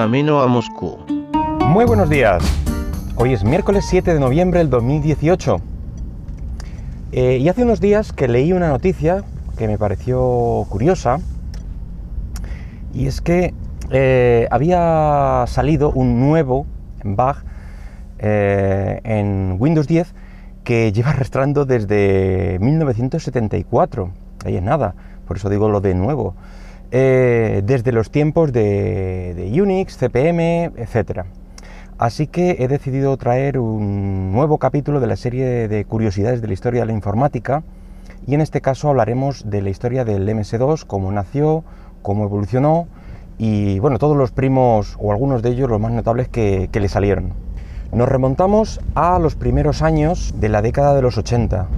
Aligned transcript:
camino 0.00 0.40
a 0.40 0.46
Moscú. 0.46 0.96
Muy 1.66 1.84
buenos 1.84 2.08
días. 2.08 2.42
Hoy 3.16 3.34
es 3.34 3.44
miércoles 3.44 3.84
7 3.86 4.14
de 4.14 4.18
noviembre 4.18 4.60
del 4.60 4.70
2018. 4.70 5.60
Eh, 7.12 7.36
y 7.38 7.46
hace 7.50 7.64
unos 7.64 7.82
días 7.82 8.14
que 8.14 8.26
leí 8.26 8.54
una 8.54 8.70
noticia 8.70 9.24
que 9.58 9.68
me 9.68 9.76
pareció 9.76 10.64
curiosa. 10.70 11.18
Y 12.94 13.08
es 13.08 13.20
que 13.20 13.52
eh, 13.90 14.48
había 14.50 15.44
salido 15.46 15.90
un 15.90 16.18
nuevo 16.18 16.64
bug 17.04 17.36
eh, 18.20 19.02
en 19.04 19.56
Windows 19.58 19.86
10 19.86 20.14
que 20.64 20.92
lleva 20.92 21.10
arrastrando 21.10 21.66
desde 21.66 22.56
1974. 22.58 24.12
Ahí 24.46 24.56
es 24.56 24.62
nada, 24.62 24.94
por 25.28 25.36
eso 25.36 25.50
digo 25.50 25.68
lo 25.68 25.82
de 25.82 25.94
nuevo. 25.94 26.36
Eh, 26.92 27.62
desde 27.64 27.92
los 27.92 28.10
tiempos 28.10 28.52
de, 28.52 29.48
Unix, 29.62 29.96
CPM, 29.96 30.72
etc. 30.76 31.24
Así 31.98 32.26
que 32.26 32.56
he 32.58 32.66
decidido 32.66 33.16
traer 33.16 33.58
un 33.58 34.32
nuevo 34.32 34.58
capítulo 34.58 34.98
de 34.98 35.06
la 35.06 35.16
serie 35.16 35.68
de 35.68 35.84
curiosidades 35.84 36.40
de 36.40 36.48
la 36.48 36.54
historia 36.54 36.80
de 36.80 36.86
la 36.86 36.92
informática 36.92 37.62
y 38.26 38.34
en 38.34 38.40
este 38.40 38.60
caso 38.60 38.88
hablaremos 38.88 39.48
de 39.48 39.62
la 39.62 39.70
historia 39.70 40.04
del 40.04 40.28
MS2, 40.28 40.84
cómo 40.84 41.12
nació, 41.12 41.62
cómo 42.02 42.24
evolucionó 42.24 42.88
y 43.38 43.78
bueno, 43.78 43.98
todos 43.98 44.16
los 44.16 44.32
primos 44.32 44.96
o 44.98 45.12
algunos 45.12 45.42
de 45.42 45.50
ellos 45.50 45.70
los 45.70 45.80
más 45.80 45.92
notables 45.92 46.28
que 46.28 46.68
le 46.72 46.88
salieron. 46.88 47.34
Nos 47.92 48.08
remontamos 48.08 48.80
a 48.96 49.18
los 49.20 49.36
primeros 49.36 49.82
años 49.82 50.34
de 50.38 50.48
la 50.48 50.60
década 50.60 50.94
de 50.94 51.02
los 51.02 51.18
80 51.18 51.68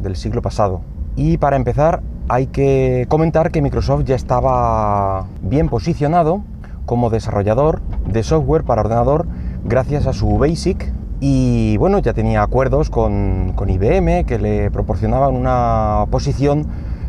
del 0.00 0.16
siglo 0.16 0.42
pasado. 0.42 0.82
Y 1.16 1.38
para 1.38 1.56
empezar 1.56 2.02
hay 2.28 2.46
que 2.46 3.06
comentar 3.08 3.50
que 3.50 3.62
Microsoft 3.62 4.04
ya 4.04 4.14
estaba 4.14 5.26
bien 5.42 5.68
posicionado 5.68 6.42
como 6.84 7.10
desarrollador 7.10 7.80
de 8.06 8.22
software 8.22 8.64
para 8.64 8.82
ordenador 8.82 9.26
gracias 9.64 10.06
a 10.06 10.12
su 10.12 10.38
BASIC 10.38 10.92
y 11.20 11.76
bueno, 11.78 11.98
ya 11.98 12.12
tenía 12.12 12.42
acuerdos 12.42 12.90
con, 12.90 13.54
IBM 13.66 14.24
que 14.24 14.38
le 14.38 14.70
proporcionaban 14.70 15.34
una 15.34 16.04
posición 16.10 16.66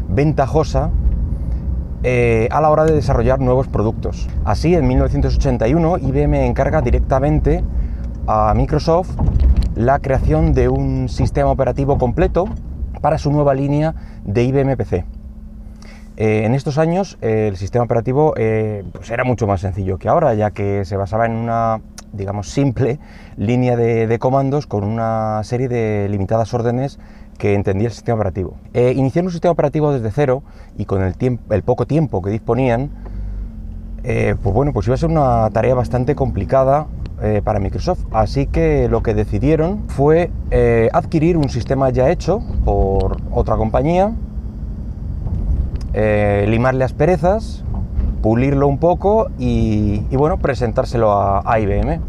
ventajosa 0.10 0.90
eh, 2.04 2.48
a 2.52 2.62
la 2.62 2.70
hora 2.70 2.86
de 2.86 2.94
desarrollar 2.94 3.40
nuevos 3.40 3.68
productos. 3.68 4.28
Así, 4.46 4.74
en 4.74 4.88
1981, 4.88 5.98
IBM 6.00 6.46
encarga 6.46 6.82
directamente 6.82 7.64
a 8.26 8.54
Microsoft 8.56 9.12
la 9.76 10.00
creación 10.00 10.54
de 10.54 10.70
un 10.70 11.08
sistema 11.10 11.52
operativo 11.52 11.98
completo 11.98 12.46
para 13.02 13.18
su 13.18 13.32
nueva 13.32 13.54
línea 13.54 13.96
de 14.24 14.44
IBM 14.44 14.76
PC. 14.78 15.06
Eh, 16.22 16.44
en 16.44 16.54
estos 16.54 16.78
años 16.78 17.18
el 17.22 17.56
sistema 17.56 17.86
operativo 17.86 18.34
eh, 18.36 18.84
pues 18.92 19.10
era 19.10 19.24
mucho 19.24 19.48
más 19.48 19.62
sencillo 19.62 19.98
que 19.98 20.10
ahora, 20.10 20.34
ya 20.34 20.52
que 20.52 20.84
se 20.84 20.98
basaba 20.98 21.26
en 21.26 21.32
una, 21.32 21.80
digamos, 22.12 22.50
simple 22.50 23.00
línea 23.38 23.78
de, 23.78 24.20
comandos 24.20 24.68
con 24.68 24.84
una 24.84 25.42
serie 25.46 25.70
de 25.70 26.10
limitadas 26.10 26.54
órdenes 26.54 27.00
que 27.38 27.54
entendía 27.54 27.88
el 27.88 27.94
sistema 27.94 28.16
operativo. 28.16 28.58
Eh, 28.74 28.94
iniciar 28.98 29.24
un 29.24 29.32
sistema 29.32 29.54
operativo 29.54 29.94
desde 29.94 30.12
cero 30.12 30.44
y 30.78 30.84
con 30.84 31.04
el, 31.04 31.16
el 31.52 31.64
poco 31.64 31.88
tiempo 31.88 32.22
que 32.22 32.32
disponían, 32.32 32.90
pues 34.04 34.54
bueno, 34.54 34.74
pues 34.74 34.88
iba 34.88 34.96
a 34.96 34.98
ser 34.98 35.10
una 35.10 35.50
tarea 35.52 35.76
bastante 35.76 36.16
complicada 36.16 36.88
eh, 37.22 37.42
para 37.44 37.60
Microsoft. 37.60 38.06
Así 38.12 38.48
que 38.48 38.88
lo 38.88 39.04
que 39.04 39.14
decidieron 39.14 39.84
fue 39.90 40.32
eh, 40.52 40.90
adquirir 40.94 41.36
un 41.36 41.50
sistema 41.50 41.90
ya 41.90 42.10
hecho 42.10 42.42
por 42.64 43.18
otra 43.32 43.58
compañía, 43.58 44.14
eh, 45.94 46.46
limarle 46.48 46.86
asperezas, 46.86 47.64
pulirlo 48.22 48.68
un 48.68 48.78
poco 48.78 49.30
y, 49.38 50.00
bueno, 50.16 50.38
presentárselo 50.38 51.12
a, 51.12 51.60
IBM. 51.60 52.00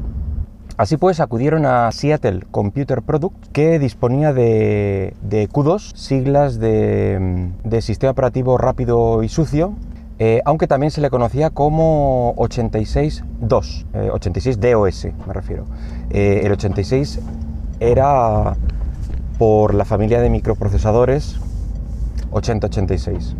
Así 0.76 0.96
pues, 0.96 1.18
acudieron 1.20 1.66
a 1.66 1.90
Seattle 1.92 2.44
Computer 2.50 3.02
Products, 3.02 3.48
que 3.52 3.78
disponía 3.78 4.32
de, 4.32 5.14
de 5.22 5.48
Q2, 5.48 5.94
siglas 5.96 6.60
de 6.60 7.50
Sistema 7.80 8.12
Operativo 8.12 8.58
Rápido 8.58 9.22
y 9.22 9.28
Sucio, 9.28 9.74
eh, 10.22 10.42
aunque 10.44 10.66
también 10.66 10.90
se 10.90 11.00
le 11.00 11.08
conocía 11.08 11.48
como 11.48 12.34
86.2, 12.36 14.10
86 14.12 14.60
DOS 14.60 15.08
me 15.26 15.32
refiero. 15.32 15.64
Eh, 16.10 16.42
el 16.44 16.52
86 16.52 17.20
era 17.80 18.54
por 19.38 19.72
la 19.72 19.86
familia 19.86 20.20
de 20.20 20.28
microprocesadores 20.28 21.40
8086. 22.32 23.34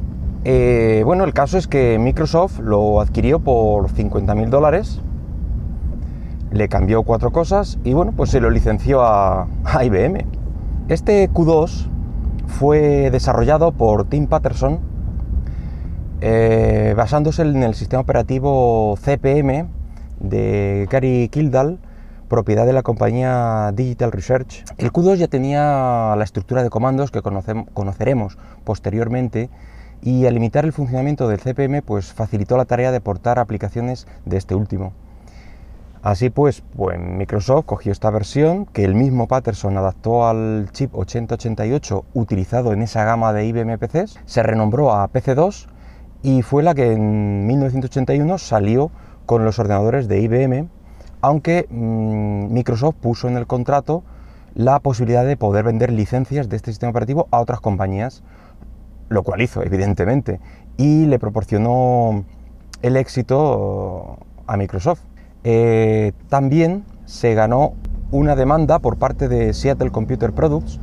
Eh, 0.45 1.03
bueno, 1.05 1.25
el 1.25 1.35
caso 1.35 1.59
es 1.59 1.67
que 1.67 1.99
Microsoft 1.99 2.61
lo 2.61 3.03
adquirió 3.03 3.41
por 3.41 3.91
50.000 3.91 4.49
dólares, 4.49 5.03
le 6.51 6.71
cambió 6.71 7.03
cuatro 7.03 7.31
cosas 7.31 7.79
y 7.85 7.93
bueno, 7.93 8.15
pues 8.17 8.31
se 8.31 8.41
lo 8.41 8.49
licenció 8.49 9.03
a, 9.03 9.49
a 9.65 9.85
IBM. 9.85 10.25
Este 10.89 11.29
Q2 11.31 11.91
fue 12.47 13.11
desarrollado 13.11 13.73
por 13.73 14.07
Tim 14.07 14.29
Patterson 14.29 14.90
eh, 16.21 16.95
basándose 16.97 17.43
en 17.43 17.63
el 17.63 17.75
sistema 17.75 18.03
operativo 18.03 18.97
CPM 19.03 19.69
de 20.19 20.87
Gary 20.91 21.29
Kildall, 21.31 21.79
propiedad 22.29 22.67
de 22.67 22.73
la 22.73 22.83
compañía 22.83 23.73
Digital 23.75 24.13
Research. 24.13 24.65
El 24.79 24.93
Q2 24.93 25.17
ya 25.17 25.29
tenía 25.29 26.15
la 26.17 26.25
estructura 26.25 26.63
de 26.63 26.71
comandos 26.71 27.11
que 27.11 27.23
conoceremos 27.23 28.39
posteriormente 28.65 29.51
y 30.03 30.27
al 30.27 30.35
limitar 30.35 30.65
el 30.65 30.73
funcionamiento 30.73 31.27
del 31.29 31.41
CPM 31.41 31.83
pues 31.83 32.13
facilitó 32.13 32.57
la 32.57 32.67
tarea 32.67 32.93
de 32.93 33.01
portar 33.01 33.39
aplicaciones 33.39 34.07
de 34.27 34.37
este 34.37 34.55
último. 34.55 34.93
Así 36.03 36.31
pues, 36.31 36.63
pues, 36.77 36.99
Microsoft 36.99 37.67
cogió 37.67 37.93
esta 37.93 38.11
versión 38.11 38.65
que 38.65 38.85
el 38.85 38.95
mismo 38.95 39.27
Patterson 39.27 39.77
adaptó 39.77 40.27
al 40.27 40.69
chip 40.73 40.95
8088 40.95 42.05
utilizado 42.15 42.73
en 42.73 42.83
esa 42.83 43.05
gama 43.05 43.35
de 43.35 43.45
IBM 43.45 43.79
PCs, 43.79 44.19
se 44.25 44.43
renombró 44.43 44.93
a 44.93 45.11
PC2 45.11 45.67
y 46.23 46.43
fue 46.43 46.63
la 46.63 46.75
que 46.75 46.93
en 46.93 47.47
1981 47.47 48.39
salió 48.39 48.91
con 49.27 49.45
los 49.45 49.59
ordenadores 49.59 50.09
de 50.09 50.21
IBM, 50.21 50.69
aunque 51.23 51.67
mm, 51.71 52.53
Microsoft 52.53 52.97
puso 53.01 53.29
en 53.29 53.37
el 53.37 53.47
contrato 53.47 54.03
la 54.55 54.81
posibilidad 54.81 55.25
de 55.25 55.37
poder 55.37 55.65
vender 55.65 55.93
licencias 55.93 56.49
de 56.49 56.57
este 56.57 56.73
sistema 56.73 56.91
operativo 56.91 57.29
a 57.31 57.41
otras 57.41 57.61
compañías, 57.61 58.23
lo 59.09 59.23
cual 59.23 59.41
hizo, 59.41 59.63
evidentemente, 59.63 60.41
y 60.77 61.07
le 61.07 61.19
proporcionó 61.19 62.25
el 62.83 62.97
éxito 62.97 64.19
a 64.47 64.57
Microsoft. 64.57 65.01
Eh, 65.45 66.13
también 66.29 66.85
se 67.07 67.35
ganó 67.35 67.75
una 68.11 68.35
demanda 68.37 68.79
por 68.81 68.99
parte 68.99 69.29
de 69.29 69.55
Seattle 69.55 69.91
Computer 69.91 70.33
Products 70.33 70.81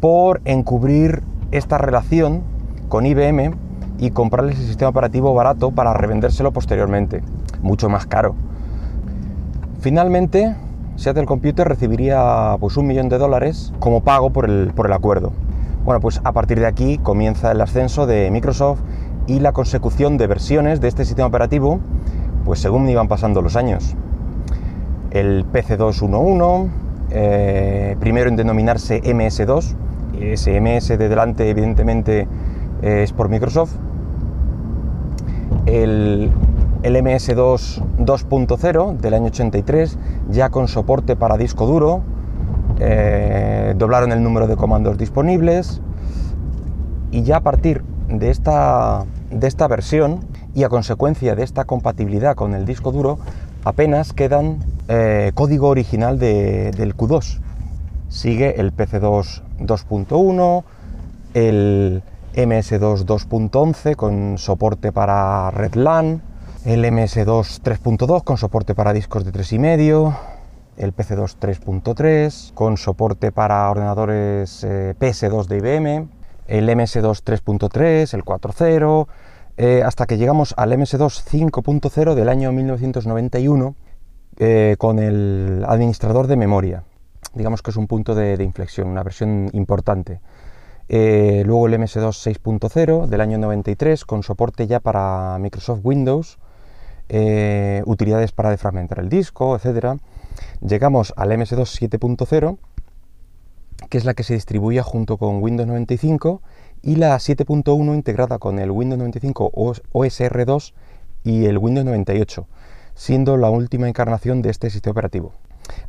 por 0.00 0.40
encubrir 0.44 1.22
esta 1.52 1.78
relación 1.78 2.42
con 2.88 3.06
IBM 3.06 3.67
y 3.98 4.10
comprarles 4.10 4.58
el 4.58 4.66
sistema 4.66 4.90
operativo 4.90 5.34
barato 5.34 5.70
para 5.70 5.92
revendérselo 5.92 6.52
posteriormente, 6.52 7.22
mucho 7.62 7.88
más 7.88 8.06
caro. 8.06 8.34
Finalmente, 9.80 10.54
Seattle 10.96 11.26
Computer 11.26 11.66
recibiría 11.66 12.56
pues, 12.60 12.76
un 12.76 12.86
millón 12.86 13.08
de 13.08 13.18
dólares 13.18 13.72
como 13.78 14.02
pago 14.02 14.30
por 14.30 14.48
el, 14.48 14.72
por 14.74 14.86
el 14.86 14.92
acuerdo. 14.92 15.32
Bueno, 15.84 16.00
pues 16.00 16.20
a 16.24 16.32
partir 16.32 16.58
de 16.60 16.66
aquí 16.66 16.98
comienza 16.98 17.52
el 17.52 17.60
ascenso 17.60 18.06
de 18.06 18.30
Microsoft 18.30 18.80
y 19.26 19.40
la 19.40 19.52
consecución 19.52 20.16
de 20.16 20.26
versiones 20.26 20.80
de 20.80 20.88
este 20.88 21.04
sistema 21.04 21.28
operativo, 21.28 21.80
pues 22.44 22.60
según 22.60 22.88
iban 22.88 23.08
pasando 23.08 23.42
los 23.42 23.56
años. 23.56 23.94
El 25.10 25.46
PC211, 25.50 26.68
eh, 27.10 27.96
primero 28.00 28.28
en 28.28 28.36
denominarse 28.36 29.02
MS2, 29.02 29.76
ese 30.20 30.60
MS 30.60 30.88
de 30.88 31.08
delante 31.08 31.48
evidentemente 31.48 32.26
es 32.82 33.12
por 33.12 33.28
Microsoft, 33.28 33.72
el, 35.68 36.30
MS2 36.82 37.82
2.0 37.98 38.96
del 38.96 39.14
año 39.14 39.26
83, 39.26 39.98
ya 40.30 40.48
con 40.50 40.68
soporte 40.68 41.16
para 41.16 41.36
disco 41.36 41.66
duro, 41.66 42.02
eh, 42.78 43.74
doblaron 43.76 44.12
el 44.12 44.22
número 44.22 44.46
de 44.46 44.56
comandos 44.56 44.96
disponibles 44.96 45.80
y 47.10 47.22
ya 47.22 47.38
a 47.38 47.40
partir 47.40 47.82
de 48.08 48.30
esta, 48.30 49.04
de 49.30 49.46
esta 49.46 49.68
versión 49.68 50.20
y 50.54 50.62
a 50.62 50.68
consecuencia 50.68 51.34
de 51.34 51.42
esta 51.42 51.64
compatibilidad 51.64 52.34
con 52.34 52.54
el 52.54 52.64
disco 52.64 52.92
duro, 52.92 53.18
apenas 53.64 54.12
quedan 54.12 54.58
eh, 54.88 55.32
código 55.34 55.68
original 55.68 56.18
del 56.18 56.96
Q2. 56.96 57.40
Sigue 58.08 58.60
el 58.60 58.74
PC2 58.74 59.42
2.1, 59.60 60.64
el 61.34 62.02
MS2 62.38 63.04
2.11 63.04 63.96
con 63.96 64.38
soporte 64.38 64.92
para 64.92 65.50
Red 65.50 65.74
LAN, 65.74 66.22
el 66.64 66.84
MS2 66.84 67.60
3.2 67.60 68.22
con 68.22 68.36
soporte 68.36 68.76
para 68.76 68.92
discos 68.92 69.24
de 69.24 69.32
3,5, 69.32 70.16
el 70.76 70.94
PC2 70.94 71.36
3.3 71.36 72.54
con 72.54 72.76
soporte 72.76 73.32
para 73.32 73.68
ordenadores 73.68 74.62
eh, 74.62 74.94
PS2 75.00 75.46
de 75.46 75.56
IBM, 75.56 76.08
el 76.46 76.68
MS2 76.68 77.24
3.3, 77.24 78.14
el 78.14 78.24
4.0, 78.24 79.06
eh, 79.56 79.82
hasta 79.84 80.06
que 80.06 80.16
llegamos 80.16 80.54
al 80.56 80.70
MS2 80.70 81.50
5.0 81.50 82.14
del 82.14 82.28
año 82.28 82.52
1991 82.52 83.74
eh, 84.38 84.76
con 84.78 85.00
el 85.00 85.64
administrador 85.66 86.28
de 86.28 86.36
memoria. 86.36 86.84
Digamos 87.34 87.62
que 87.62 87.72
es 87.72 87.76
un 87.76 87.88
punto 87.88 88.14
de, 88.14 88.40
inflexión, 88.44 88.86
una 88.86 89.02
versión 89.02 89.50
importante. 89.54 90.20
Eh, 90.88 91.42
luego 91.44 91.66
el 91.66 91.74
MS2 91.74 92.40
6.0 92.40 93.06
del 93.06 93.20
año 93.20 93.38
93 93.38 94.04
con 94.04 94.22
soporte 94.22 94.66
ya 94.66 94.80
para 94.80 95.38
Microsoft 95.38 95.80
Windows, 95.82 96.38
utilidades 97.84 98.32
para 98.32 98.50
defragmentar 98.50 98.98
el 98.98 99.08
disco, 99.08 99.56
etc. 99.56 100.00
Llegamos 100.60 101.14
al 101.16 101.30
MS2 101.32 101.88
7.0 101.98 102.58
que 103.88 103.98
es 103.98 104.04
la 104.04 104.14
que 104.14 104.22
se 104.22 104.34
distribuía 104.34 104.82
junto 104.82 105.16
con 105.16 105.42
Windows 105.42 105.68
95 105.68 106.42
y 106.82 106.96
la 106.96 107.16
7.1 107.16 107.94
integrada 107.94 108.38
con 108.38 108.58
el 108.58 108.70
Windows 108.70 108.98
95 108.98 109.50
OSR 109.92 110.44
2 110.44 110.74
y 111.24 111.46
el 111.46 111.58
Windows 111.58 111.86
98, 111.86 112.46
siendo 112.94 113.36
la 113.36 113.50
última 113.50 113.88
encarnación 113.88 114.42
de 114.42 114.50
este 114.50 114.70
sistema 114.70 114.92
operativo. 114.92 115.32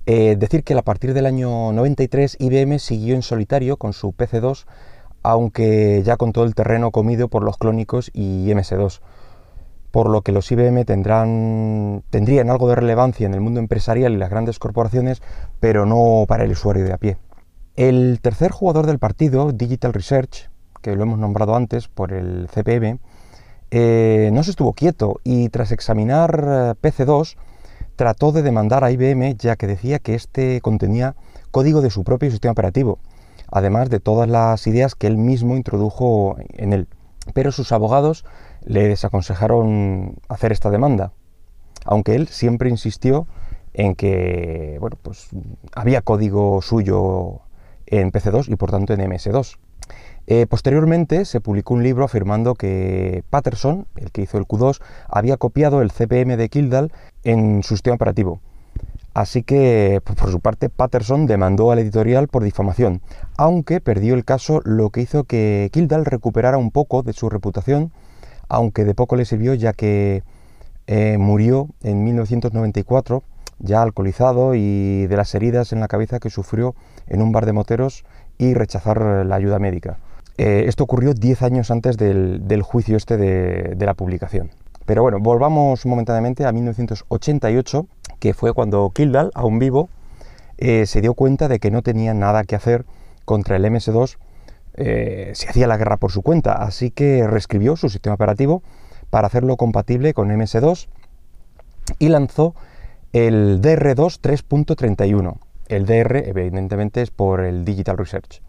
Eh, 0.06 0.36
decir 0.38 0.64
que 0.64 0.74
a 0.74 0.82
partir 0.82 1.14
del 1.14 1.26
año 1.26 1.72
93 1.72 2.38
IBM 2.40 2.80
siguió 2.80 3.16
en 3.16 3.22
solitario 3.22 3.78
con 3.78 3.94
su 3.94 4.12
PC2, 4.12 4.66
aunque 5.24 6.02
ya 6.04 6.18
con 6.18 6.32
todo 6.32 6.46
el 6.46 6.56
terreno 6.56 6.92
comido 6.92 7.28
por 7.28 7.44
los 7.44 7.58
clónicos 7.58 8.10
y 8.14 8.48
MS2, 8.50 9.02
por 9.92 10.10
lo 10.10 10.22
que 10.22 10.32
los 10.32 10.52
IBM 10.52 10.86
tendrán, 10.86 12.04
tendrían 12.10 12.50
algo 12.50 12.70
de 12.70 12.76
relevancia 12.76 13.26
en 13.26 13.34
el 13.34 13.42
mundo 13.42 13.60
empresarial 13.60 14.14
y 14.14 14.18
las 14.18 14.30
grandes 14.30 14.60
corporaciones, 14.60 15.22
pero 15.60 15.86
no 15.86 16.26
para 16.28 16.44
el 16.44 16.52
usuario 16.52 16.86
de 16.86 16.94
a 16.94 16.98
pie. 16.98 17.18
El 17.76 18.20
tercer 18.22 18.52
jugador 18.52 18.86
del 18.86 19.00
partido, 19.00 19.52
Digital 19.52 19.94
Research, 19.94 20.50
que 20.82 20.96
lo 20.96 21.04
hemos 21.04 21.20
nombrado 21.20 21.56
antes 21.56 21.88
por 21.88 22.14
el 22.14 22.48
CPM, 22.50 23.00
eh, 23.72 24.30
no 24.34 24.44
se 24.44 24.52
estuvo 24.52 24.74
quieto 24.74 25.20
y 25.24 25.50
tras 25.50 25.72
examinar 25.72 26.44
eh, 26.44 26.74
PC2 26.82 27.36
trató 28.00 28.32
de 28.32 28.44
demandar 28.44 28.86
a 28.86 28.92
IBM 28.92 29.36
ya 29.36 29.58
que 29.58 29.68
decía 29.68 30.00
que 30.00 30.16
este 30.16 30.62
contenía 30.62 31.18
código 31.52 31.82
de 31.82 31.90
su 31.90 32.06
propio 32.06 32.32
sistema 32.32 32.54
operativo, 32.54 32.98
además 33.52 33.90
de 33.90 34.00
todas 34.00 34.30
las 34.30 34.66
ideas 34.68 34.96
que 34.96 35.06
él 35.08 35.18
mismo 35.18 35.58
introdujo 35.58 36.38
en 36.54 36.72
él. 36.72 36.88
Pero 37.34 37.52
sus 37.52 37.74
abogados 37.74 38.24
le 38.64 38.88
desaconsejaron 38.88 40.16
hacer 40.30 40.54
esta 40.54 40.70
demanda, 40.70 41.12
aunque 41.84 42.16
él 42.16 42.30
siempre 42.30 42.70
insistió 42.70 43.28
en 43.74 43.96
que 43.96 44.78
bueno, 44.80 44.96
pues, 45.02 45.28
había 45.76 46.02
código 46.02 46.62
suyo 46.62 47.42
en 47.86 48.14
PC2 48.14 48.48
y 48.48 48.56
por 48.56 48.72
tanto 48.72 48.94
en 48.94 49.02
MS2. 49.02 49.58
Eh, 50.32 50.46
posteriormente 50.46 51.26
se 51.26 51.42
publicó 51.42 51.74
un 51.74 51.82
libro 51.82 52.06
afirmando 52.06 52.54
que 52.54 53.24
Patterson, 53.32 53.88
el 53.96 54.12
que 54.12 54.22
hizo 54.22 54.38
el 54.38 54.46
Q2, 54.46 54.80
había 55.08 55.38
copiado 55.38 55.82
el 55.82 55.92
CPM 55.92 56.38
de 56.38 56.50
Kildall 56.50 56.92
en 57.24 57.64
su 57.64 57.76
sistema 57.76 57.96
operativo. 57.96 58.40
Así 59.16 59.42
que, 59.42 60.02
pues, 60.04 60.16
por 60.20 60.30
su 60.30 60.40
parte, 60.40 60.70
Patterson 60.70 61.26
demandó 61.26 61.72
al 61.72 61.80
editorial 61.80 62.28
por 62.28 62.44
difamación, 62.44 63.02
aunque 63.38 63.82
perdió 63.82 64.14
el 64.14 64.24
caso, 64.24 64.62
lo 64.66 64.92
que 64.92 65.02
hizo 65.02 65.24
que 65.24 65.72
Kildall 65.74 66.06
recuperara 66.06 66.60
un 66.60 66.70
poco 66.70 67.02
de 67.02 67.14
su 67.14 67.28
reputación, 67.32 67.92
aunque 68.50 68.86
de 68.86 68.94
poco 68.94 69.16
le 69.16 69.26
sirvió 69.26 69.56
ya 69.56 69.74
que 69.74 70.22
eh, 70.86 71.18
murió 71.18 71.70
en 71.82 72.04
1994, 72.04 73.24
ya 73.58 73.82
alcoholizado 73.82 74.54
y 74.54 75.08
de 75.08 75.18
las 75.18 75.34
heridas 75.34 75.74
en 75.74 75.80
la 75.80 75.88
cabeza 75.88 76.20
que 76.20 76.30
sufrió 76.30 76.76
en 77.08 77.24
un 77.24 77.32
bar 77.32 77.48
de 77.48 77.54
moteros 77.54 78.06
y 78.38 78.54
rechazar 78.54 79.26
la 79.26 79.36
ayuda 79.36 79.58
médica. 79.58 79.98
Eh, 80.40 80.70
esto 80.70 80.86
ocurrió 80.86 81.14
10 81.14 81.42
años 81.42 81.70
antes 81.70 81.98
del, 81.98 82.62
juicio 82.62 82.96
este 82.96 83.18
de, 83.18 83.86
la 83.86 83.94
publicación. 83.94 84.52
Pero 84.86 85.02
bueno, 85.02 85.20
volvamos 85.20 85.86
momentáneamente 85.86 86.46
a 86.46 86.54
1988, 86.54 87.88
que 88.20 88.34
fue 88.34 88.54
cuando 88.54 88.90
Kildall, 88.96 89.32
aún 89.36 89.60
vivo, 89.60 89.90
eh, 90.58 90.86
se 90.86 91.02
dio 91.02 91.14
cuenta 91.14 91.50
de 91.50 91.60
que 91.60 91.72
no 91.72 91.82
tenía 91.82 92.14
nada 92.14 92.46
que 92.46 92.56
hacer 92.56 92.86
contra 93.26 93.58
el 93.58 93.66
MS2 93.66 94.16
eh, 94.76 95.34
si 95.36 95.46
hacía 95.46 95.68
la 95.68 95.76
guerra 95.76 95.98
por 95.98 96.14
su 96.14 96.22
cuenta, 96.22 96.54
así 96.54 96.90
que 96.90 97.28
reescribió 97.28 97.76
su 97.76 97.90
sistema 97.90 98.16
operativo 98.16 98.64
para 99.10 99.28
hacerlo 99.28 99.58
compatible 99.58 100.14
con 100.14 100.30
MS2 100.30 100.88
y 102.00 102.08
lanzó 102.08 102.56
el 103.12 103.60
DR2 103.62 104.22
3.31. 104.22 105.36
El 105.68 105.86
DR, 105.86 106.30
evidentemente, 106.30 107.02
es 107.02 107.12
por 107.12 107.42
el 107.42 107.66
Digital 107.66 107.98
Research 107.98 108.42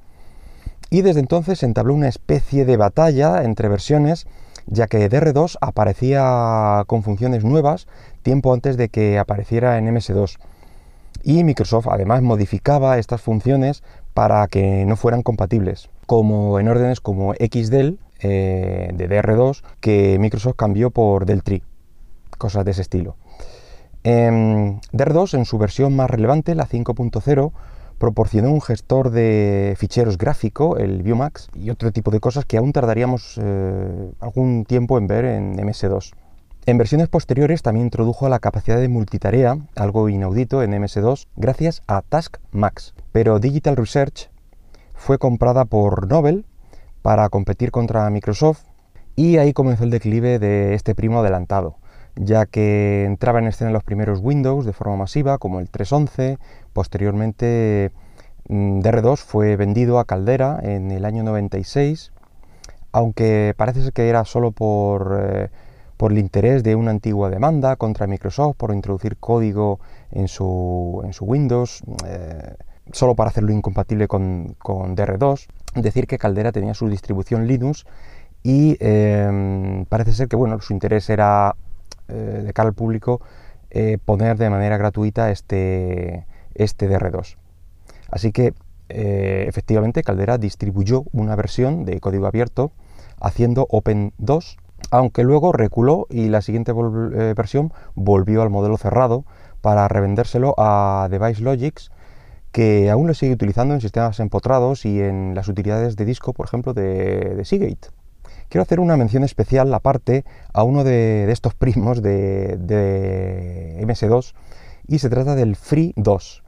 y 0.91 1.03
desde 1.03 1.21
entonces 1.21 1.61
se 1.61 1.67
entabló 1.67 1.95
una 1.95 2.09
especie 2.09 2.65
de 2.65 2.77
batalla 2.77 3.45
entre 3.45 3.69
versiones, 3.69 4.27
ya 4.67 4.89
que 4.89 5.09
DR2 5.09 5.57
aparecía 5.61 6.83
con 6.87 7.03
funciones 7.03 7.45
nuevas 7.45 7.87
tiempo 8.23 8.53
antes 8.53 8.77
de 8.77 8.89
que 8.89 9.19
apareciera 9.19 9.79
en 9.79 9.87
MS2. 9.87 10.39
Y 11.23 11.45
Microsoft 11.45 11.87
además 11.89 12.23
modificaba 12.23 12.99
estas 12.99 13.21
funciones 13.21 13.83
para 14.15 14.47
que 14.49 14.85
no 14.87 14.97
fueran 14.97 15.23
compatibles, 15.23 15.91
como 16.07 16.59
en 16.59 16.69
órdenes 16.69 17.01
como 17.01 17.35
XDEL 17.35 17.99
eh, 18.21 18.91
de 18.93 19.09
DR2 19.09 19.63
que 19.81 20.19
Microsoft 20.19 20.57
cambió 20.57 20.91
por 20.91 21.25
Del 21.25 21.43
Tree, 21.43 21.63
cosas 22.37 22.65
de 22.65 22.73
ese 22.73 22.83
estilo. 22.83 23.17
Em, 24.03 24.81
DR2 24.93 25.35
en 25.35 25.45
su 25.45 25.59
versión 25.59 25.95
más 25.95 26.11
relevante, 26.11 26.55
la 26.55 26.67
5.0, 26.67 27.53
proporcionó 28.01 28.51
un 28.51 28.63
gestor 28.63 29.11
de 29.11 29.75
ficheros 29.77 30.17
gráfico, 30.17 30.79
el 30.79 31.03
Biomax, 31.03 31.51
y 31.55 31.69
otro 31.69 31.93
tipo 31.93 32.11
de 32.11 32.19
cosas 32.19 32.47
que 32.47 32.57
aún 32.57 32.73
tardaríamos 32.73 33.39
eh, 33.41 34.11
algún 34.21 34.65
tiempo 34.65 34.97
en 34.97 35.07
ver 35.07 35.27
en 35.27 35.59
MS2. 35.59 36.13
En 36.65 36.79
versiones 36.79 37.09
posteriores 37.09 37.61
también 37.61 37.87
introdujo 37.87 38.27
la 38.31 38.39
capacidad 38.39 38.79
de 38.79 38.89
multitarea, 38.89 39.59
algo 39.77 40.09
inaudito 40.09 40.63
en 40.63 40.73
MS2, 40.73 41.27
gracias 41.37 41.83
a 41.87 42.01
Task 42.01 42.39
Max. 42.53 42.95
Pero 43.13 43.39
Digital 43.39 43.77
Research 43.77 44.31
fue 44.95 45.19
comprada 45.19 45.67
por 45.67 46.09
Nobel 46.09 46.47
para 47.03 47.29
competir 47.29 47.71
contra 47.71 48.09
Microsoft 48.09 48.63
y 49.15 49.37
ahí 49.37 49.53
comenzó 49.53 49.85
el 49.85 49.91
declive 49.91 50.39
de 50.39 50.73
este 50.75 50.95
primo 50.95 51.21
adelantado 51.21 51.77
ya 52.21 52.45
que 52.47 53.05
entraba 53.07 53.39
en 53.39 53.47
escena 53.47 53.71
los 53.71 53.83
primeros 53.83 54.21
Windows 54.21 54.67
de 54.67 54.75
forma 54.75 54.97
masiva, 54.97 55.39
como 55.39 55.59
el 55.59 55.71
3.11, 55.71 56.39
posteriormente 56.73 57.93
mm, 58.49 58.81
DR2 58.81 59.17
fue 59.17 59.57
vendido 59.57 59.99
a 59.99 60.05
Caldera 60.05 60.61
en 60.63 60.91
el 60.91 61.07
año 61.07 61.23
96, 61.23 62.13
aunque 62.93 63.55
parece 63.57 63.83
ser 63.83 63.93
que 63.95 64.09
era 64.09 64.25
solo 64.27 64.53
por, 64.53 65.19
eh, 65.23 65.49
por 65.97 66.13
el 66.13 66.19
interés 66.19 66.63
de 66.63 66.75
una 66.75 66.91
antigua 66.91 67.31
demanda 67.31 67.77
contra 67.77 68.07
Microsoft 68.07 68.57
por 68.57 68.75
introducir 68.75 69.17
código 69.17 69.81
en 70.11 70.29
su, 70.29 71.01
en 71.05 71.15
su 71.15 71.25
Windows, 71.25 71.83
eh, 72.07 72.55
solo 72.93 73.15
para 73.15 73.31
hacerlo 73.31 73.53
incompatible 73.53 74.09
con, 74.09 74.57
con 74.59 74.95
DR2. 74.95 75.47
Decir 75.77 76.07
que 76.07 76.19
Caldera 76.19 76.53
tenía 76.53 76.75
su 76.75 76.89
distribución 76.89 77.47
Linux 77.47 77.87
y 78.43 78.77
eh, 78.81 79.85
parece 79.89 80.13
ser 80.13 80.29
que 80.29 80.37
bueno, 80.37 80.61
su 80.61 80.75
interés 80.75 81.09
era 81.09 81.55
de 82.11 82.53
cara 82.53 82.69
al 82.69 82.75
público 82.75 83.21
eh, 83.73 83.99
poner 84.05 84.37
de 84.37 84.51
manera 84.51 84.77
gratuita 84.79 85.31
este, 85.31 86.27
este 86.55 86.91
DR2. 86.91 87.37
Así 88.11 88.33
que 88.33 88.53
eh, 88.89 89.45
efectivamente 89.47 90.03
Caldera 90.03 90.39
distribuyó 90.39 91.05
una 91.13 91.37
versión 91.37 91.85
de 91.85 92.01
código 92.01 92.27
abierto 92.27 92.73
haciendo 93.21 93.69
Open 93.71 94.13
2, 94.19 94.59
aunque 94.91 95.23
luego 95.23 95.53
reculó 95.53 96.09
y 96.11 96.31
la 96.31 96.43
siguiente 96.43 96.73
versión 96.73 97.73
volvió 97.95 98.43
al 98.43 98.51
modelo 98.51 98.77
cerrado 98.77 99.25
para 99.61 99.87
revendérselo 99.87 100.55
a 100.59 101.07
Device 101.09 101.43
Logics, 101.43 101.93
que 102.51 102.91
aún 102.91 103.07
lo 103.07 103.15
sigue 103.15 103.35
utilizando 103.35 103.75
en 103.75 103.81
sistemas 103.81 104.19
empotrados 104.19 104.85
y 104.85 105.01
en 105.01 105.37
las 105.37 105.47
utilidades 105.47 105.95
de 105.95 106.05
disco, 106.07 106.33
por 106.33 106.47
ejemplo, 106.47 106.75
de 106.75 107.41
Seagate. 107.45 108.00
Quiero 108.51 108.63
hacer 108.63 108.81
una 108.81 108.97
mención 108.97 109.23
especial 109.23 109.73
aparte 109.73 110.25
a 110.53 110.65
uno 110.65 110.83
de, 110.83 111.31
estos 111.31 111.55
primos 111.55 112.03
de, 112.03 113.79
MS2 113.81 114.35
y 114.89 114.99
se 114.99 115.09
trata 115.09 115.37
del 115.37 115.55
Free 115.55 115.95
2, 115.95 116.43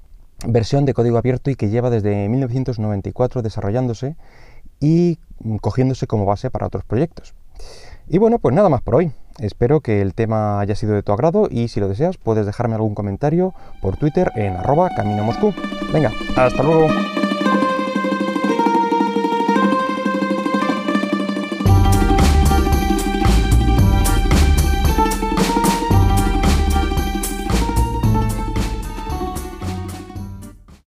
versión 0.49 0.85
de 0.85 0.94
código 0.94 1.16
abierto 1.16 1.49
y 1.49 1.54
que 1.54 1.68
lleva 1.68 1.90
desde 1.90 2.28
1994 2.28 3.42
desarrollándose 3.42 4.16
y 4.80 5.21
cogiéndose 5.61 6.09
como 6.09 6.26
base 6.26 6.50
para 6.50 6.66
otros 6.66 6.82
proyectos. 6.85 7.35
Y 8.09 8.18
bueno, 8.18 8.40
pues 8.40 8.52
nada 8.52 8.68
más 8.68 8.82
por 8.82 8.97
hoy. 8.97 9.12
Espero 9.38 9.80
que 9.80 10.00
el 10.00 10.14
tema 10.14 10.59
haya 10.59 10.75
sido 10.75 10.94
de 10.94 11.04
tu 11.04 11.12
agrado 11.12 11.47
y 11.49 11.68
si 11.68 11.78
lo 11.78 11.87
deseas 11.87 12.16
puedes 12.16 12.47
dejarme 12.47 12.75
algún 12.75 12.97
comentario 12.97 13.54
por 13.80 13.97
Twitter 13.97 14.32
en 14.35 14.56
arroba 14.56 14.90
camino 14.97 15.23
Moscú. 15.23 15.54
Venga, 15.92 16.11
hasta 16.37 16.64
luego. 16.64 16.88